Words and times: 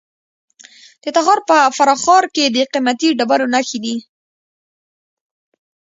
د 1.03 1.05
تخار 1.15 1.39
په 1.49 1.57
فرخار 1.77 2.23
کې 2.35 2.45
د 2.47 2.57
قیمتي 2.71 3.09
ډبرو 3.19 3.47
نښې 3.53 3.79
دي. 3.85 3.95